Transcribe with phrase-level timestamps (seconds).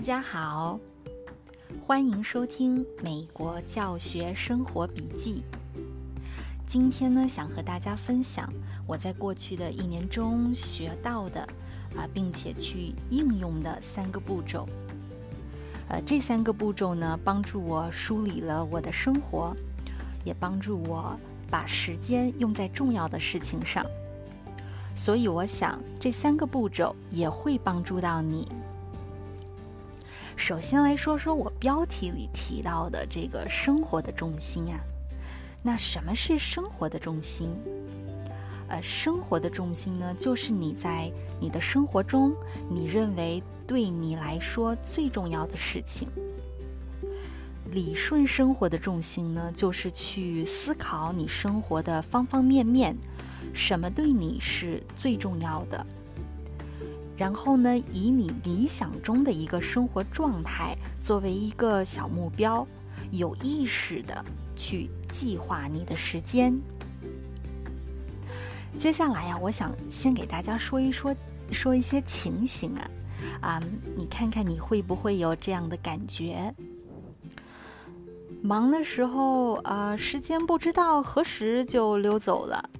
[0.00, 0.80] 大家好，
[1.78, 5.44] 欢迎收听《美国教学生活笔记》。
[6.66, 8.50] 今天呢，想和大家分享
[8.86, 11.42] 我在过去的一年中学到的
[11.94, 14.66] 啊，并且去应用的三个步骤。
[15.90, 19.54] 呃，这三个步骤呢，帮助我梳理了我的生活，
[20.24, 21.14] 也帮助我
[21.50, 23.84] 把时间用在重要的事情上。
[24.94, 28.48] 所以，我想这三个步骤也会帮助到你。
[30.40, 34.80] 首先来说说我标题里提到的这个生活的重心啊，
[35.62, 37.50] 那什么是生活的重心？
[38.68, 42.34] 呃，生活的重心呢，就是你在你的生活中，
[42.70, 46.08] 你认为对你来说最重要的事情。
[47.70, 52.96] 理顺生活的重心呢，就是去思考你生活的方方面面，
[53.52, 55.86] 什么对你是最重要的。
[57.20, 62.66] 然后呢，以你理想中的一个生活状态作为一个小目标，
[63.10, 64.24] 有意识的
[64.56, 66.58] 去计划你的时间。
[68.78, 71.14] 接下来呀，我想先给大家说一说，
[71.52, 72.90] 说一些情形啊，
[73.42, 73.62] 啊，
[73.94, 76.54] 你看看你会不会有这样的感觉？
[78.40, 82.70] 忙的时候啊，时间不知道何时就溜走了，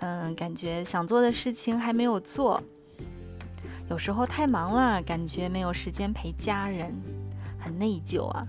[0.00, 2.62] 嗯，感觉想做的事情还没有做。
[3.90, 6.94] 有时候太忙了，感觉没有时间陪家人，
[7.58, 8.46] 很内疚啊。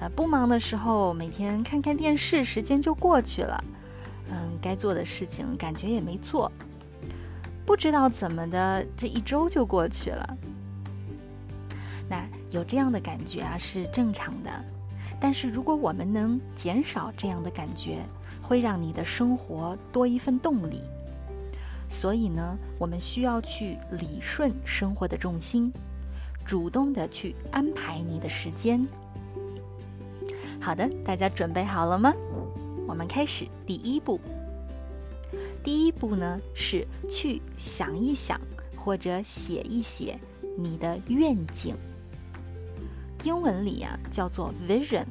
[0.00, 3.62] 呃，不忙的时候，每天看看电视，时间就过去了。
[4.30, 6.50] 嗯，该做的事情感觉也没做，
[7.66, 10.36] 不知道怎么的，这一周就过去了。
[12.08, 14.50] 那有这样的感觉啊，是正常的。
[15.20, 17.98] 但是如果我们能减少这样的感觉，
[18.40, 20.84] 会让你的生活多一份动力。
[21.92, 25.70] 所以呢，我们需要去理顺生活的重心，
[26.42, 28.84] 主动的去安排你的时间。
[30.58, 32.14] 好的，大家准备好了吗？
[32.88, 34.18] 我们开始第一步。
[35.62, 38.40] 第一步呢，是去想一想
[38.74, 40.18] 或者写一写
[40.56, 41.76] 你的愿景。
[43.22, 45.04] 英文里啊叫做 vision，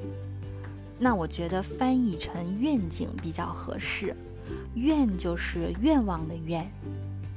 [0.98, 4.16] 那我觉得翻译成愿景比较合适。
[4.76, 6.70] 愿就是愿望的愿，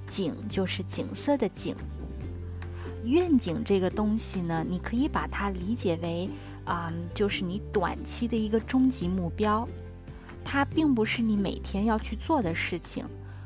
[0.07, 1.75] 景就是景色的景。
[3.05, 6.29] 愿景这个东西呢，你可以把它理解为
[6.65, 9.69] 啊，就是你短期的一个终极目标。
[10.43, 13.05] 它并不是你每天要去做的事情，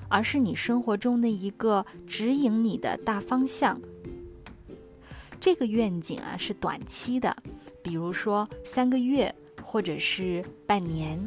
[0.09, 3.81] 而是你生活中的一个指引你的大方向。
[5.41, 7.37] 这个愿景啊是短期的，
[7.83, 11.25] 比如说三个月或者是半年。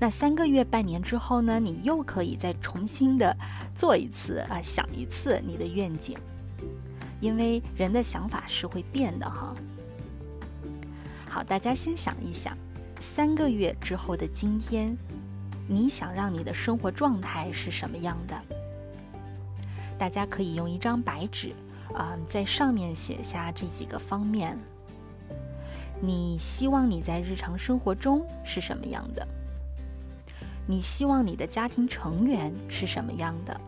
[0.00, 1.60] 那三个月、半年之后呢？
[1.60, 3.36] 你又可以再重新的
[3.76, 6.16] 做一次啊，想一次你的愿景，
[7.20, 9.54] 因为人的想法是会变的哈。
[11.28, 12.56] 好，大家先想一想，
[12.98, 14.96] 三个月之后的今天，
[15.68, 18.42] 你想让你的生活状态是什么样的？
[19.98, 21.52] 大家可以用一张白纸
[21.94, 24.58] 啊，在上面写下这几个方面。
[26.00, 29.28] 你希望你在日常生活中是什么样的？
[30.70, 33.60] 你希望你的家庭成员是什么样的？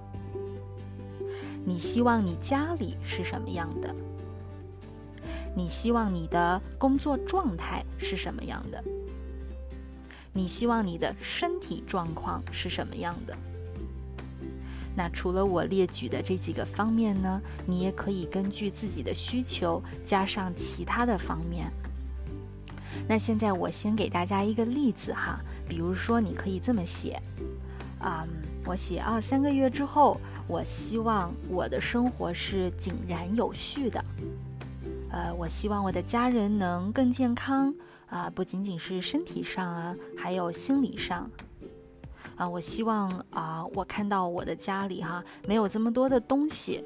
[1.64, 3.92] 你希望你家里是什么样的？
[5.52, 8.80] 你希望你的工作状态是什么样的？
[10.32, 13.36] 你希望你的身体状况是什么样的？
[14.94, 17.42] 那除了我列举的这几个方面呢？
[17.66, 21.68] 你也可以根据自己的需求加上其他的方面。
[23.12, 25.38] 那现在我先给大家一个例子哈。
[25.68, 27.20] 比如说，你可以这么写，
[28.00, 28.26] 啊，
[28.64, 30.18] 我写啊，三个月之后，
[30.48, 34.02] 我希望我的生活是井然有序的，
[35.10, 37.74] 呃，我希望我的家人能更健康
[38.06, 41.30] 啊，不仅仅是身体上啊，还有心理上，
[42.36, 46.82] 啊，我希望啊，我看到我的家里哈没有这么多的东西，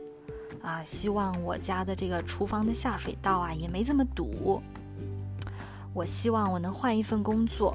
[0.60, 4.60] 啊，希望我家的这个厨房的下水道啊也没这么堵，
[5.96, 7.74] 我希望我能换一份工作。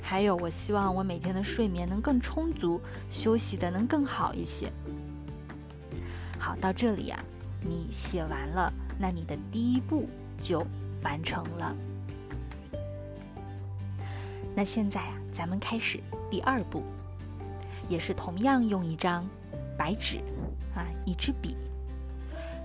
[0.00, 4.70] 还有，我希望我每天的睡眠能更充足，休息的能更好一些。
[6.38, 7.18] 好，到这里啊，
[7.60, 10.08] 你写完了，那你的第一步
[10.38, 10.64] 就
[11.02, 11.74] 完成了。
[14.54, 15.98] 那现在啊，咱们开始
[16.30, 16.84] 第二步，
[17.88, 19.26] 也是同样用一张
[19.76, 20.18] 白纸
[20.76, 21.56] 啊，一支笔，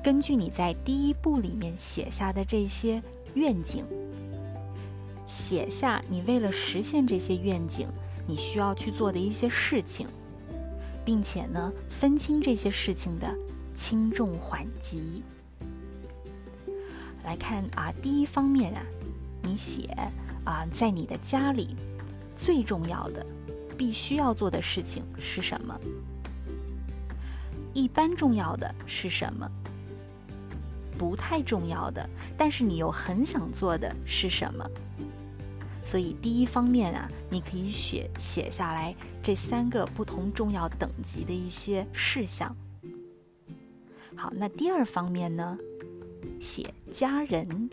[0.04, 3.02] 根据你在第一步里面写下的这些
[3.34, 3.84] 愿景。
[5.30, 7.88] 写下你为了实现这些愿景，
[8.26, 10.08] 你需要去做的一些事情，
[11.06, 13.32] 并且呢，分清这些事情的
[13.76, 15.22] 轻重缓急。
[17.24, 18.82] 来看啊，第一方面啊，
[19.44, 19.96] 你写
[20.46, 21.76] 啊，在你的家里
[22.36, 23.24] 最重要的、
[23.78, 25.80] 必须要做的事情是什么？
[27.72, 29.48] 一般重要的是什么？
[30.98, 34.68] 不太重要的，但是你又很想做的是什么？
[35.90, 42.56] 所以第一方面啊，你可以写写下来这三个不同重要等级的一些事项。
[44.16, 45.58] 好，那第二方面呢，
[46.40, 47.68] 写家人。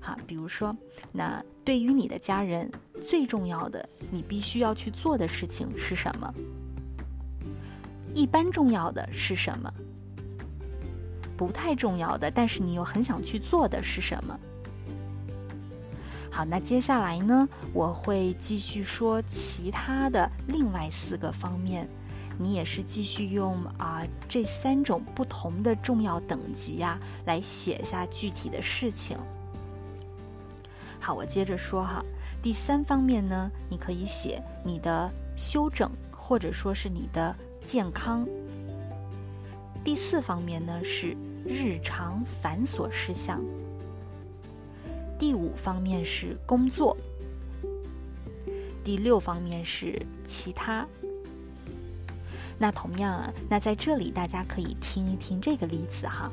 [0.00, 0.76] 好，比如说，
[1.10, 2.70] 那对于你的家人
[3.02, 6.32] 最重要的，你必须要去做的事情是什么？
[8.14, 9.74] 一般重要的是什么？
[11.36, 14.38] 不太重要的，但是你又很想去做的是什么？
[16.36, 21.88] 好，那接下来呢，我会继续说其他的另外四个方面，
[22.38, 29.16] 你也是继续用啊这三种不同的重要等级呀来写下具体的事情。
[31.00, 32.04] 好，我接着说哈，
[32.42, 37.34] 第三方面呢，你可以写你的休整或者说是你的
[37.64, 38.28] 健康。
[39.82, 41.16] 第四方面呢是
[41.46, 43.42] 日常繁琐事项。
[45.18, 46.96] 第五方面是工作。
[48.84, 50.86] 第六方面是其他。
[52.58, 56.32] 那同样啊，那在这里大家可以听一听这个例子哈。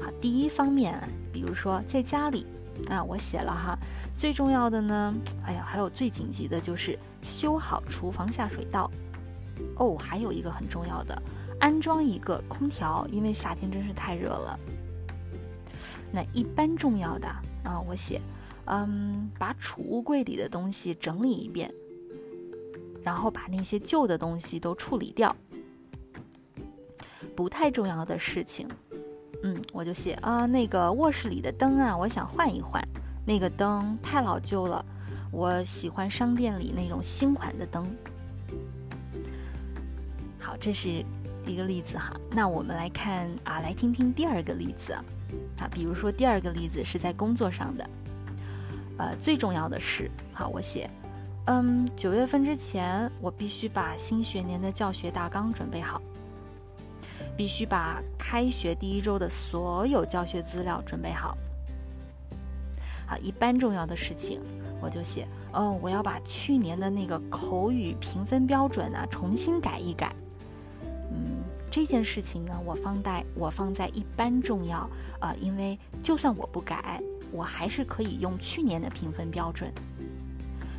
[0.00, 1.00] 好，第一方面，
[1.32, 2.46] 比如说在家里
[2.88, 3.78] 啊，我写了哈，
[4.16, 8.90] 最重要的呢，哎呀，还有最紧急的就是修好厨房下水道。
[9.76, 11.22] 哦，还有一个很重要的。
[11.60, 14.58] 安装一个空调，因为夏天真是太热了。
[16.10, 17.28] 那一般重要的
[17.64, 18.20] 啊，我写，
[18.66, 21.68] 嗯，把储物柜里的东西整理一遍，
[23.02, 25.34] 然后把那些旧的东西都处理掉。
[27.34, 28.68] 不太重要的事情，
[29.42, 32.80] 嗯，我就写啊，那个卧室里的灯啊，我想换一换，
[33.26, 34.84] 那个灯太老旧了，
[35.32, 37.84] 我喜欢商店里那种新款的灯。
[40.38, 41.04] 好，这是。
[41.46, 44.96] 一个例子哈，那我们来看啊，来听听第二个例子，
[45.58, 47.90] 啊比如说第二个例子是在工作上的，
[48.98, 50.88] 呃，最重要的是，好，我写，
[51.46, 56.00] 嗯，九月份之前我必须把新学年的教学大纲准备好，
[57.36, 61.36] 必须把开学第一周的所有教学资料准备好。
[63.06, 64.40] 好，一般重要的事情，
[64.80, 70.10] 我就写，嗯，我要把去年的那个口语评分标准啊重新改一改。
[71.74, 74.88] 这件事情呢，我放在我放在一般重要，
[75.20, 79.72] 呃，因为就算我不改，我还是可以用去年的评分标准。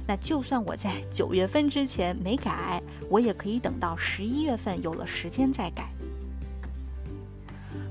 [0.07, 5.89] 那就算我在九月份之前没改，我也可以等到十一月份有了时间再改。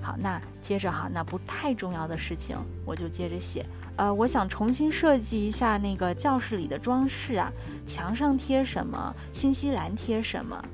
[0.01, 2.57] 好，那接着哈，那不太重要的事情，
[2.87, 3.67] 我就接着写。
[3.97, 7.53] 呃，我想重新设计一下那个教室里的装饰啊，
[7.87, 10.65] 墙上贴什么，新西兰贴什么。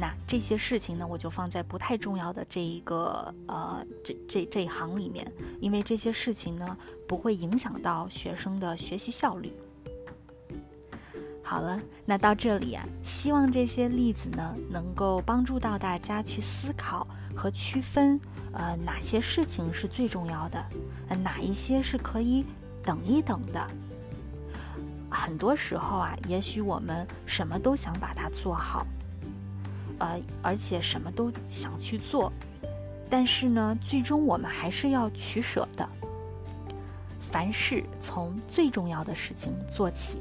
[0.00, 6.76] 那这些事情呢，我就放在不太重要的这一个呃这这这一行里面，因为这些事情呢
[7.08, 9.52] 不会影响到学生的学习效率。
[11.42, 18.20] 好了，那到这里啊，希望这些例子呢能够帮助到大家去思考和区分，
[18.52, 20.64] 呃，哪些事情是最重要的，
[21.08, 22.46] 呃，哪一些是可以
[22.84, 23.66] 等一等的。
[25.10, 28.86] 很多时候啊，也许我们什么都想把它做好。
[29.98, 32.32] 呃，而且什么都想去做，
[33.10, 35.88] 但是呢，最终我们还是要取舍的。
[37.30, 40.20] 凡事从最重要的事情做起。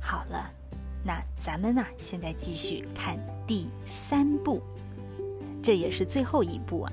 [0.00, 0.50] 好了，
[1.04, 4.62] 那咱们呢，现在继续看第三步，
[5.62, 6.92] 这也是最后一步啊，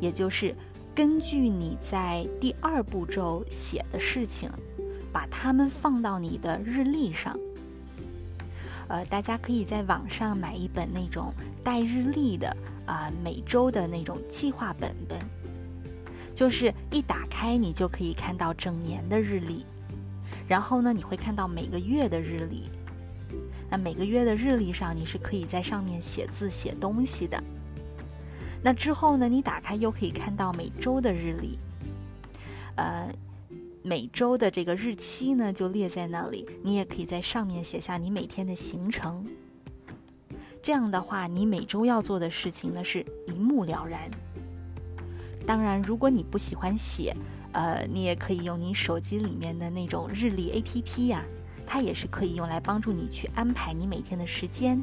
[0.00, 0.54] 也就是
[0.94, 4.50] 根据你在第二步骤写的事情，
[5.12, 7.38] 把它们放到你的日历上。
[8.90, 11.32] 呃，大家可以在网上买一本那种
[11.62, 12.54] 带日历的
[12.86, 15.16] 啊，每周的那种计划本本，
[16.34, 19.64] 就是一打开你就可以看到整年的日历，
[20.48, 22.68] 然后呢，你会看到每个月的日历，
[23.70, 27.40] 那每个月的日历上你是可以在上面写字写东西的。
[28.60, 31.56] 那之后呢，你打开又可以看到每周的日历，
[32.74, 33.08] 呃。
[33.82, 36.46] 每周的这个日期呢，就列在那里。
[36.62, 39.26] 你也可以在上面写下你每天的行程。
[40.62, 44.10] 这样的话，你每周要做的事情呢，是一目了然。
[45.46, 47.16] 当然，如果你不喜欢写，
[47.52, 51.24] 呃，你也可以用你手机里面的那种日历 APP 呀，
[51.66, 54.78] 它也是可以用来帮助你去安排你每天的时间。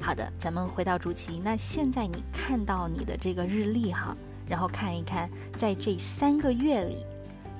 [0.00, 1.38] 好的，咱们回到主题。
[1.44, 4.16] 那现在你看到你的这个日历哈，
[4.48, 7.04] 然后看一看，在这三个月里，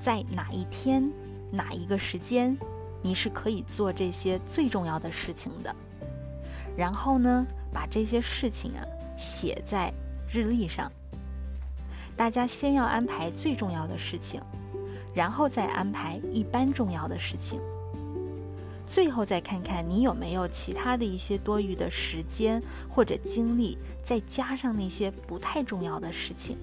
[0.00, 1.06] 在哪一天、
[1.50, 2.56] 哪一个时间，
[3.02, 5.74] 你是可以做这些最重要的事情的。
[6.76, 8.80] 然后呢，把这些事情啊
[9.18, 9.92] 写在
[10.32, 10.90] 日历上。
[12.16, 14.40] 大家先要安排最重要的事情，
[15.14, 17.60] 然后再安排一般重要的事情。
[18.86, 26.56] 最后再看看你有没有其他的一些多余的时间或者精力，再加上那些不太重要的事情。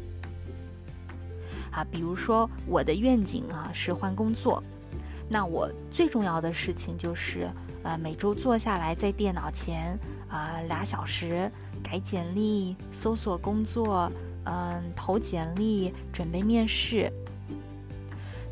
[1.75, 4.63] 啊，比如说我的愿景啊是换工作，
[5.29, 7.49] 那我最重要的事情就是
[7.83, 11.51] 呃每周坐下来在电脑前啊俩小时
[11.83, 14.09] 改简历、搜索工作、
[14.45, 17.11] 嗯投简历、准备面试。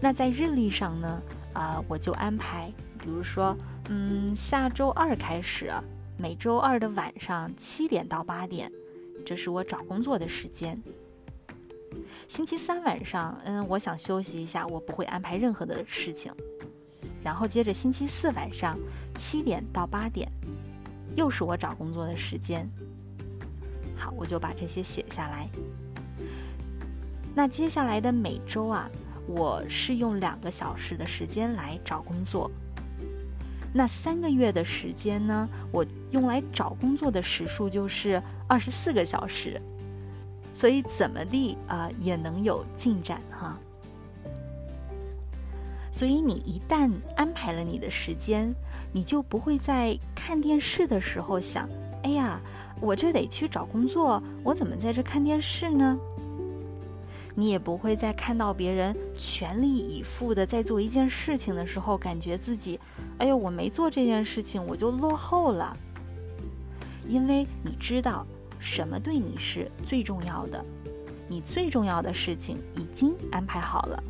[0.01, 1.21] 那在日历上呢，
[1.53, 2.69] 啊我就安排。
[2.99, 3.55] 比如说，
[3.89, 5.71] 嗯，下周二开始，
[6.17, 8.71] 每周二的晚上七点到八点，
[9.25, 10.81] 这是我找工作的时间。
[12.27, 16.31] 星期三晚上，嗯，我想休息一下，我不会安排任何的事情。
[17.23, 18.77] 然后接着星期四晚上
[19.15, 20.27] 七点到八点，
[21.15, 22.69] 又是我找工作的时间。
[23.95, 25.47] 好，我就把这些写下来。
[27.35, 28.89] 那接下来的每周啊，
[29.27, 32.51] 我是用两个小时的时间来找工作。
[33.73, 35.49] 那三个月的时间呢？
[35.71, 39.59] 我用来找工作的时数就是二十四个小时，
[40.53, 43.57] 所以怎么地啊也能有进展哈。
[45.91, 48.53] 所以你一旦安排了你的时间，
[48.91, 51.69] 你就不会在看电视的时候想：
[52.03, 52.41] 哎呀，
[52.81, 55.97] 我这得去找工作，我怎么在这看电视呢？
[57.35, 62.79] 你也不会在看到别人全力以赴的在做一件事情的时候，感觉自己，
[63.17, 65.77] 哎呦，我没做这件事情，我就落后了。
[67.07, 68.25] 因为你知道
[68.63, 70.63] 什么对你是最重要的，
[71.27, 74.01] 你最重要的事情已经安排好了，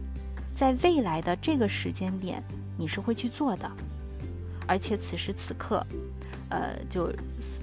[0.56, 2.42] 在未来的这个时间点，
[2.78, 3.70] 你是会去做的，
[4.68, 5.84] 而且此时此刻，
[6.50, 7.12] 呃，就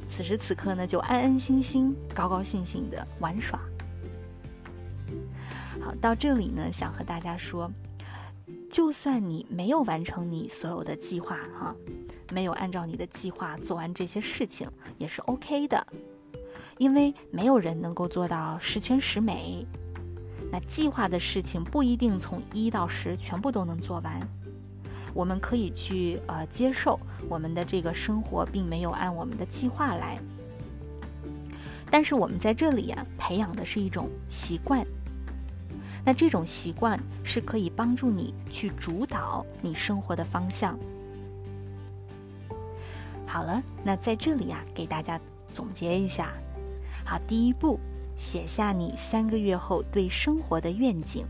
[0.08, 3.60] 此时此刻呢，就安安心心、高高兴兴的玩耍。
[5.80, 7.70] 好，到这里呢，想和大家说，
[8.68, 11.72] 就算你没有完成你所有的计划，哈，
[12.32, 14.68] 没有按照你的计划做完这些事情，
[14.98, 15.86] 也是 OK 的，
[16.80, 19.66] 因为没有人能够做到十全十美。
[20.50, 24.18] 那计划的事情不一定从一到十全部都能做完，
[25.12, 30.18] 我们可以去呃接受我们的这个生活并没有按我们的计划来，
[31.90, 34.82] 但是我们在这里呀，培养的是一种习惯。
[36.02, 40.78] 那这种习惯是可以帮助你去主导你生活的方向。
[43.26, 45.20] 好了，那在这里啊，给大家
[45.52, 46.32] 总结一下。
[47.10, 47.76] 好，第一步，
[48.14, 51.26] 写下你三个月后对生活的愿景。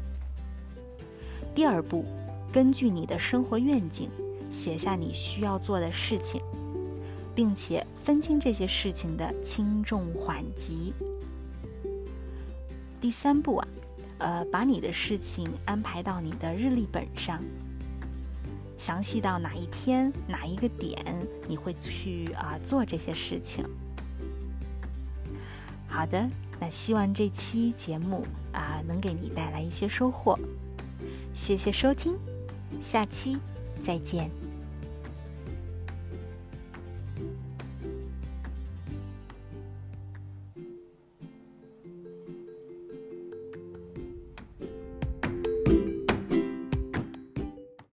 [1.55, 2.05] 第二步，
[2.53, 4.11] 根据你的生活愿景，
[4.51, 6.43] 写下你需要做的事情，
[7.35, 10.93] 并且分清这些事情的轻重缓急。
[13.01, 13.69] 第三步啊。
[14.19, 17.43] 呃，把你的事情安排到你的日历本上，
[18.77, 20.95] 详细到哪一天哪一个点
[21.49, 23.65] 你会去啊做这些事情。
[25.91, 26.27] 好的，
[26.61, 30.39] 那希望这期节目啊能给你带来一些收获。
[31.35, 32.17] 谢谢收听，
[32.81, 33.37] 下期
[33.83, 34.31] 再见。